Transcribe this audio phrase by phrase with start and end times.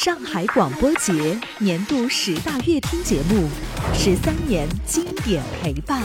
[0.00, 1.12] 上海广播节
[1.58, 3.48] 年度十大乐听节目，
[3.92, 6.00] 十三年经典陪伴，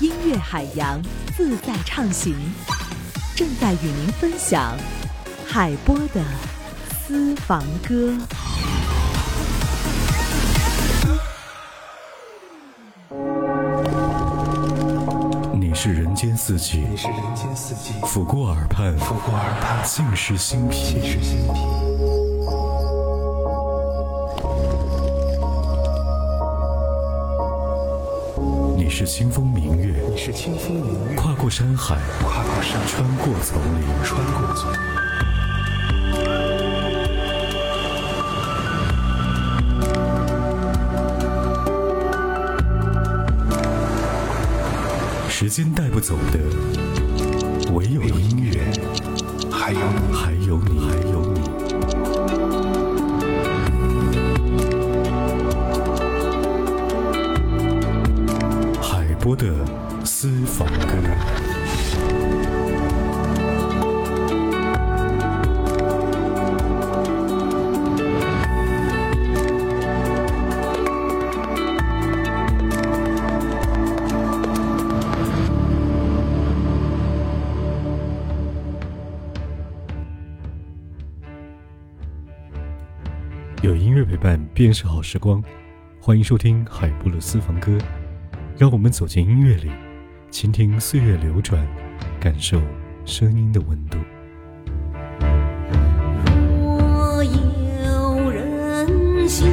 [0.00, 0.98] 音乐海洋
[1.36, 2.34] 自在畅行，
[3.36, 4.74] 正在与您分享
[5.46, 6.24] 海波的
[7.06, 8.14] 私房歌。
[15.52, 21.89] 你是人间四季，你是人间四季，抚过耳畔，抚过耳畔，尽是心脾，尽是心脾。
[29.00, 34.78] 是清风明月，你是清风明月，跨过山海，跨过山，穿过丛林，穿过丛林。
[45.30, 46.38] 时间带不走的，
[47.72, 48.60] 唯有音乐，
[49.50, 50.79] 还有你，还有你，还有你。
[84.60, 85.42] 便是好时光，
[86.02, 87.78] 欢迎收听海波的私房歌，
[88.58, 89.70] 让我们走进音乐里，
[90.30, 91.66] 倾听岁月流转，
[92.20, 92.60] 感受
[93.06, 93.96] 声音的温度。
[96.58, 99.48] 若有人心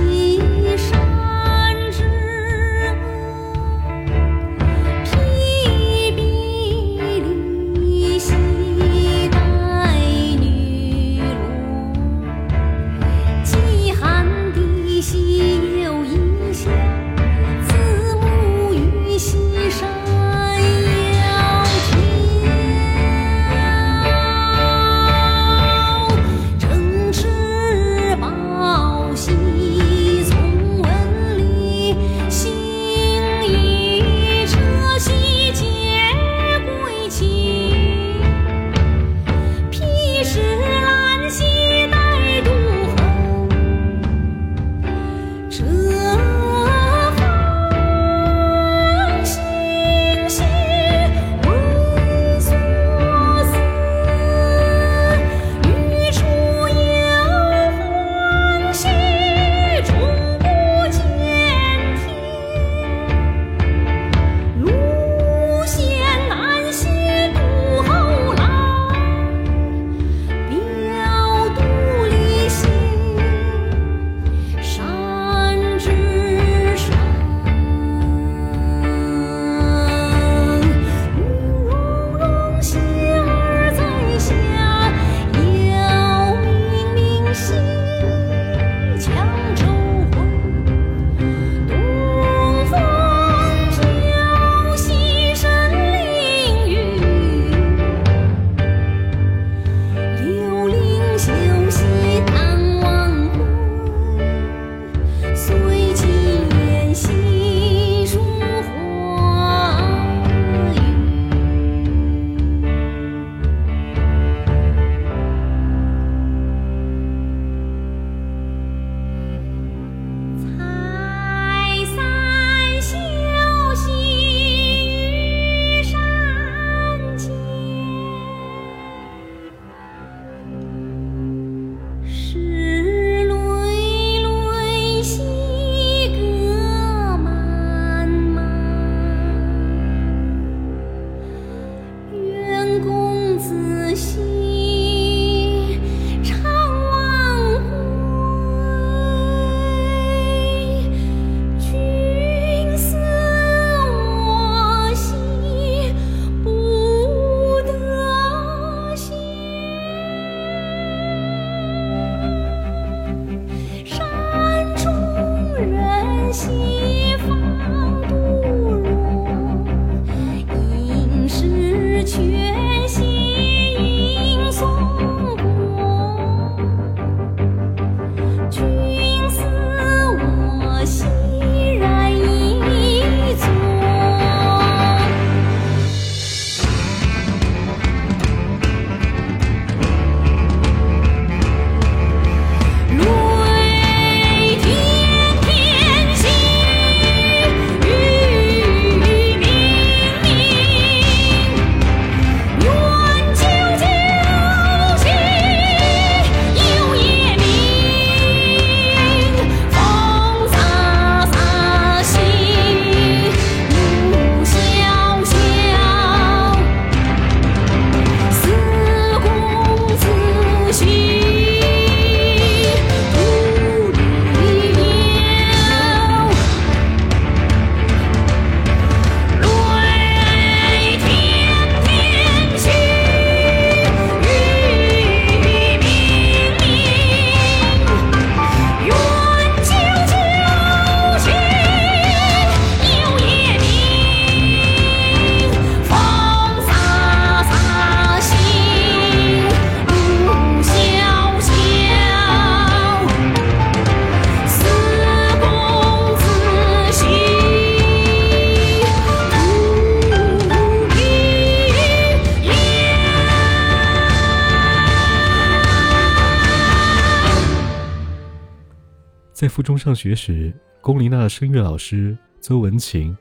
[269.38, 270.51] 在附中上学时，
[270.81, 273.16] 龚琳娜的声乐老师邹文琴，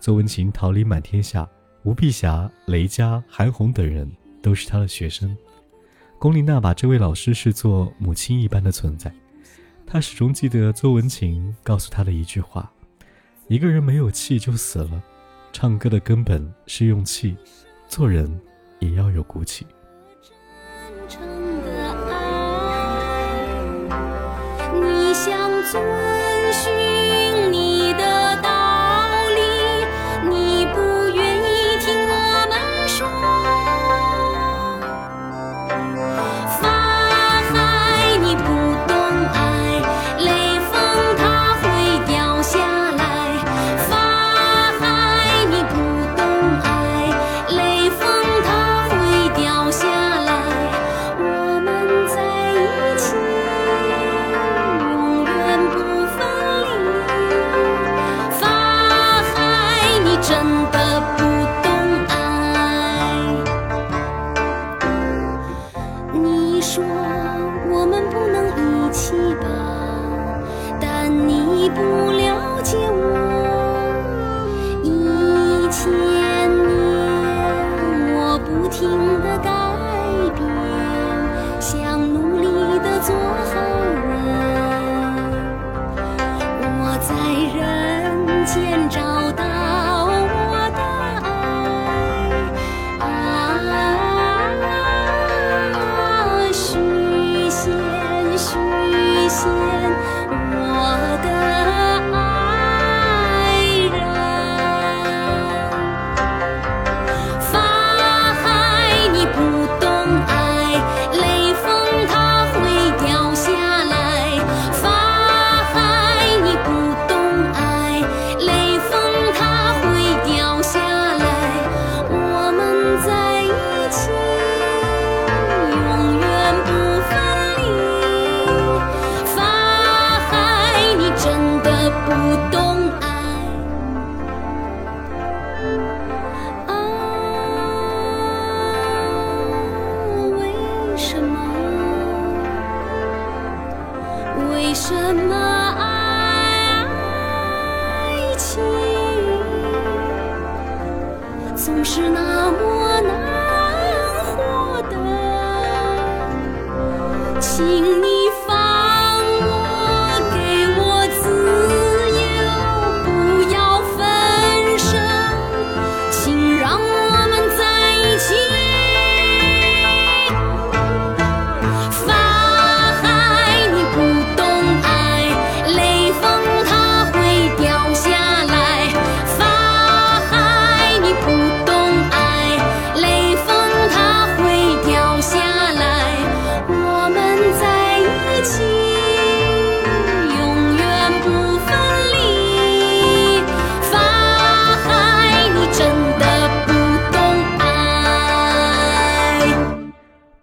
[0.00, 1.46] 邹文琴桃李满天下，
[1.82, 4.10] 吴碧霞、雷佳、韩红等人
[4.40, 5.36] 都是她的学生。
[6.18, 9.14] 龚琳娜把这位老师视作母亲一般的存在。
[9.86, 12.72] 她始终记得邹文琴告诉她的一句话
[13.46, 15.02] ：“一个人没有气就死了，
[15.52, 17.36] 唱歌的根本是用气，
[17.86, 18.40] 做人
[18.78, 19.66] 也要有骨气。”
[25.22, 25.82] 想遵
[26.50, 27.69] 循你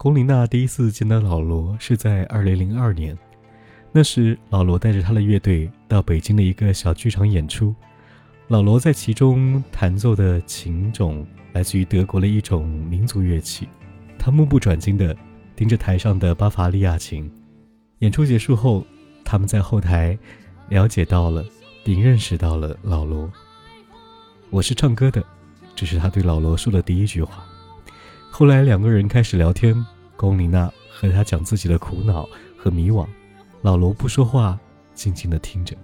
[0.07, 3.13] 龚琳娜第一次见到老罗是在二零零二年，
[3.91, 7.75] 那时老罗带着他的乐队到北京的一个小剧场演出。
[8.47, 13.67] 老罗在其中弹奏的琴种来自于德国的一种民族乐器，
[14.17, 15.13] 他目不转睛的
[15.57, 17.29] 盯着台上的巴伐利亚琴。
[17.99, 18.87] 演出结束后，
[19.25, 20.17] 他们在后台
[20.69, 21.43] 了解到了
[21.83, 23.29] 并认识到了老罗。
[24.51, 25.21] 我是唱歌的，
[25.75, 27.43] 这是他对老罗说的第一句话。
[28.31, 29.85] 后来两个人开始聊天，
[30.17, 33.07] 龚琳娜和他讲自己的苦恼和迷惘，
[33.61, 34.59] 老罗不说话，
[34.95, 35.77] 静静的听着。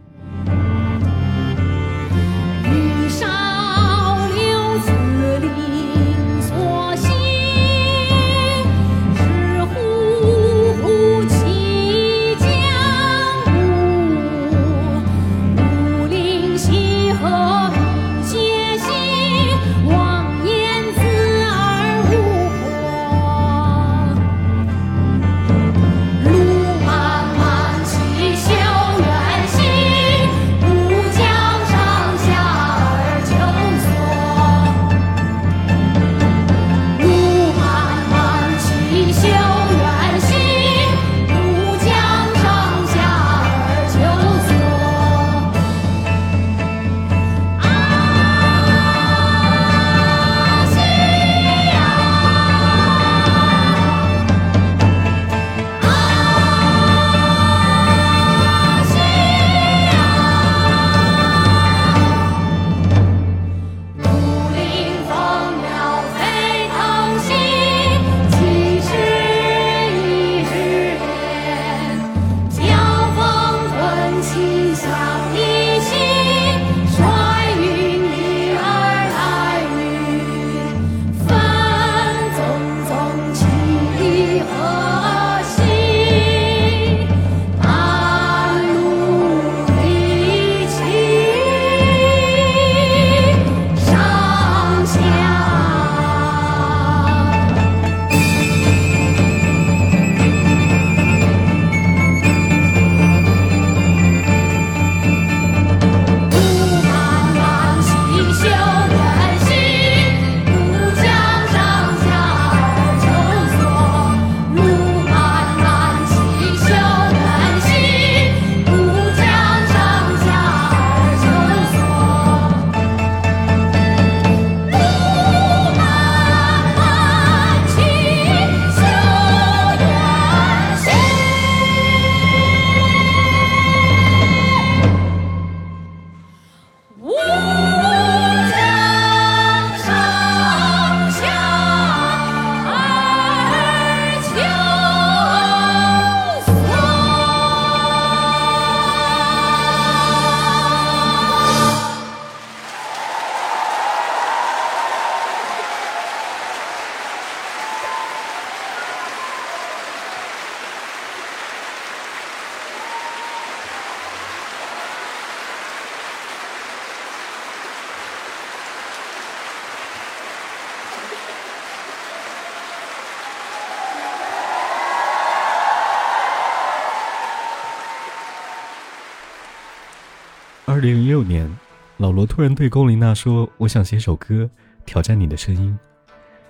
[180.66, 181.54] 二零零六年，
[181.98, 184.50] 老罗突然对龚琳娜说：“我想写首歌，
[184.86, 185.78] 挑战你的声音。”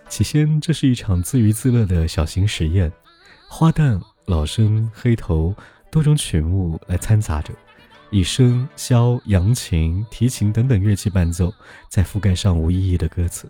[0.08, 2.92] 起先，这是一场自娱自乐的小型实验，
[3.50, 5.56] 花旦、老生、黑头
[5.90, 7.52] 多种曲目来掺杂着，
[8.12, 11.52] 以笙、箫、扬琴、提琴等等乐器伴奏，
[11.90, 13.50] 再覆盖上无意义的歌词。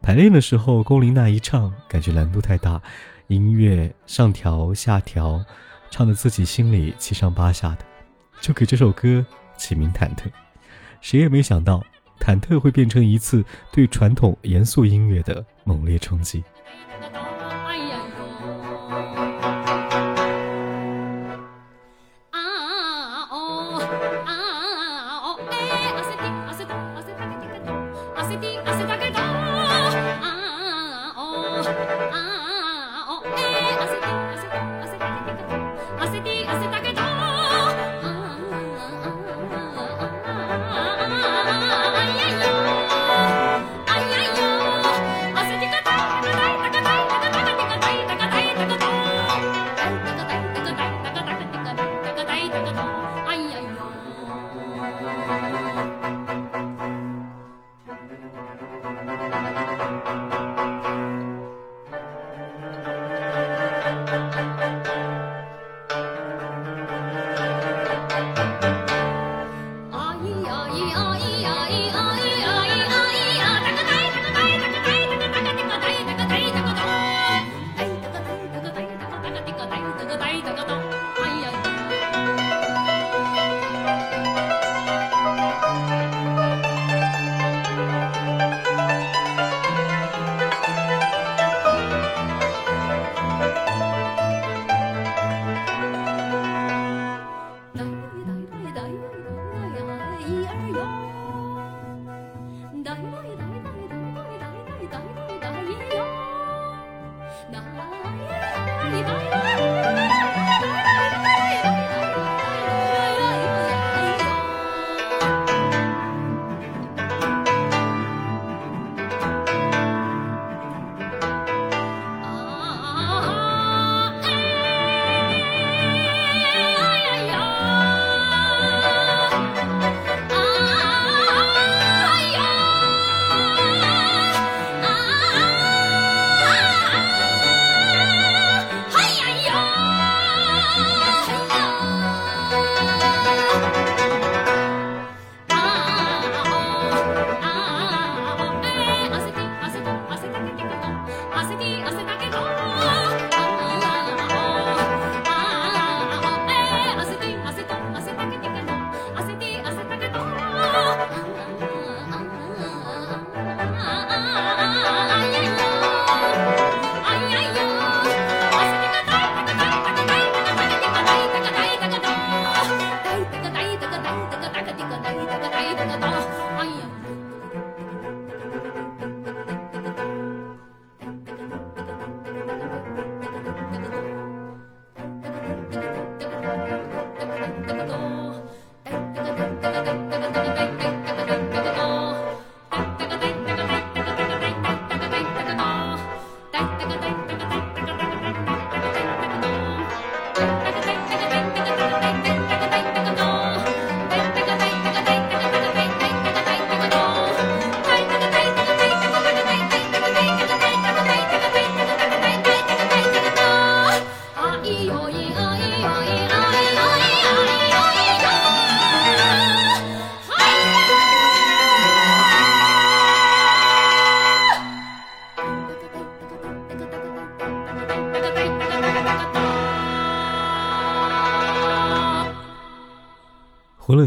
[0.00, 2.80] 排练的时候，龚琳娜一唱，感觉难度太大，
[3.26, 5.44] 音乐上调下调，
[5.90, 7.78] 唱的自己心里七上八下的，
[8.40, 9.26] 就给这首歌
[9.58, 10.22] 起名《忐忑》。
[11.02, 11.84] 谁也没想到，
[12.18, 16.42] 忐忑会变成一次对传统严肃音乐的猛烈冲击。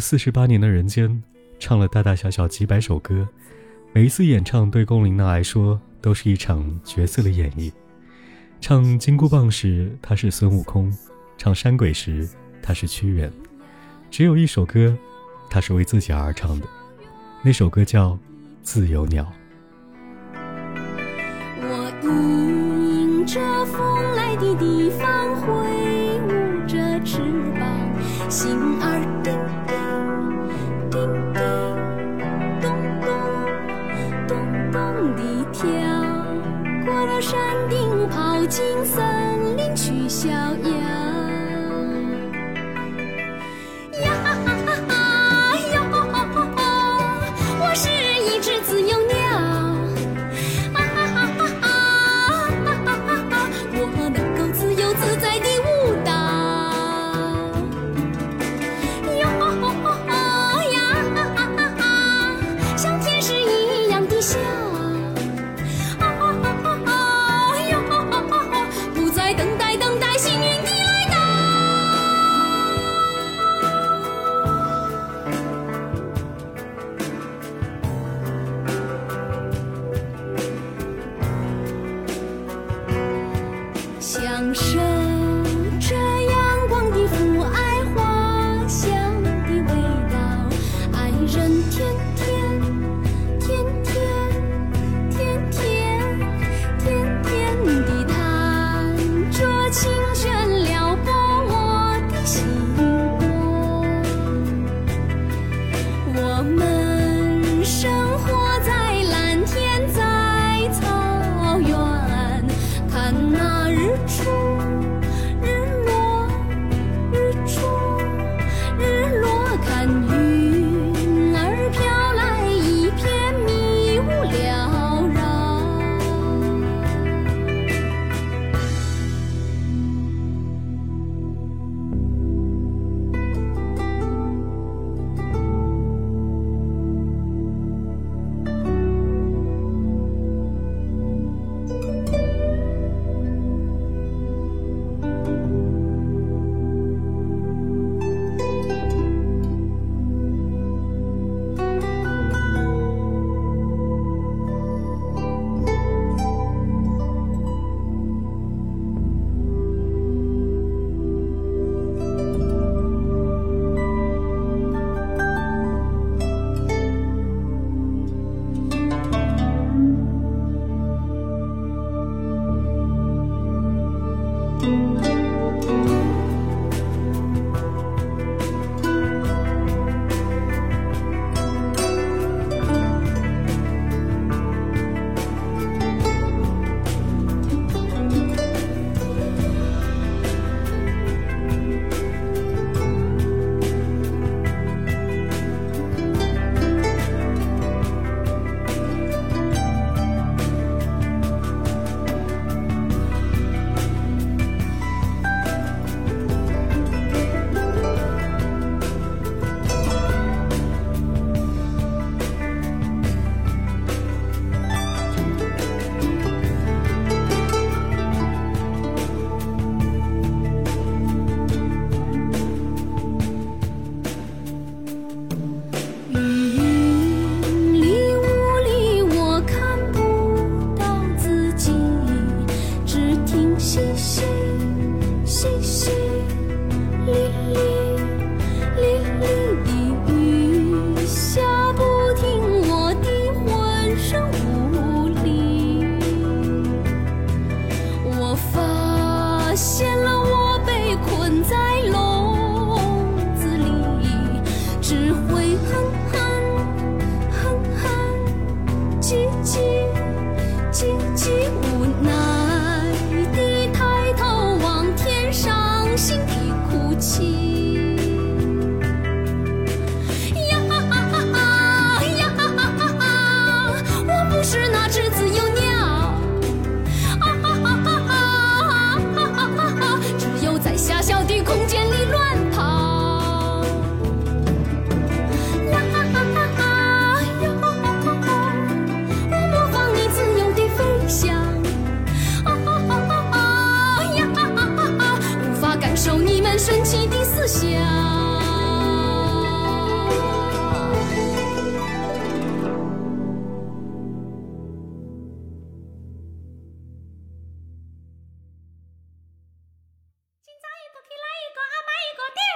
[0.02, 1.24] 四十八年的人间，
[1.60, 3.28] 唱了大大小小几百首歌，
[3.94, 7.72] 每一次演唱对龚琳娜来说都是一场角色的演绎。
[8.60, 10.92] 唱金箍棒时，她是孙悟空；
[11.38, 12.28] 唱山鬼时，
[12.64, 13.32] 她是屈原。
[14.10, 14.98] 只有一首歌，
[15.50, 16.66] 她是为自己而唱的，
[17.44, 18.10] 那首歌叫
[18.64, 19.24] 《自由鸟》。
[21.64, 25.36] 我迎着风来的地方，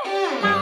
[0.08, 0.55] 嗯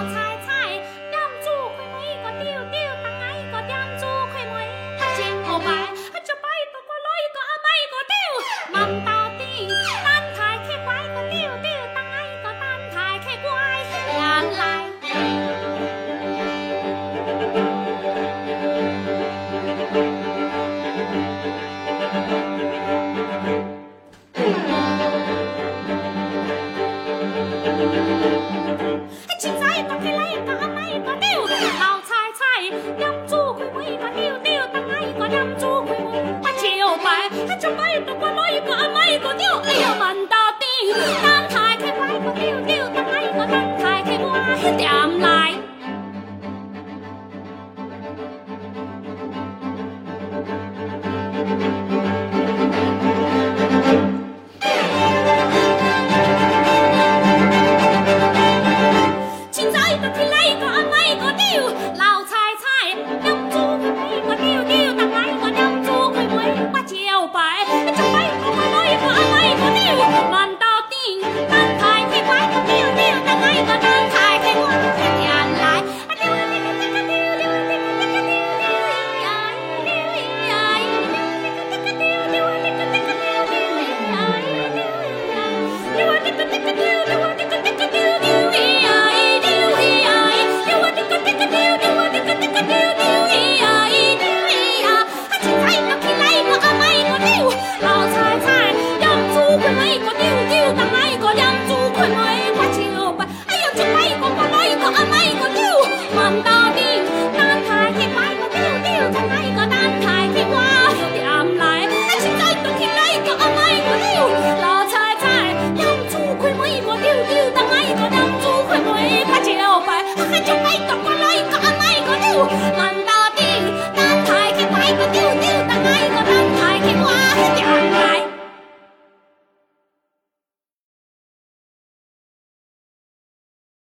[37.71, 40.12] 卖一个，管卖一个，俺卖一个掉，哎呀妈！